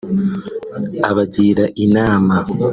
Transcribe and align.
abagira 1.09 1.63
inama 1.85 2.35